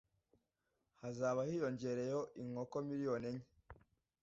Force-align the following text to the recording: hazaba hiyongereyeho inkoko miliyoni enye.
hazaba 1.01 1.41
hiyongereyeho 1.49 2.21
inkoko 2.41 2.75
miliyoni 2.87 3.25
enye. 3.31 3.45